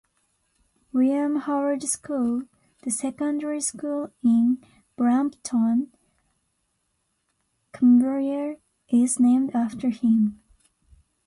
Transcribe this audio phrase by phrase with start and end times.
[0.91, 2.45] William Howard School,
[2.81, 4.57] the secondary school in
[4.95, 5.93] Brampton,
[7.71, 8.55] Cumbria,
[8.89, 10.41] is named after him.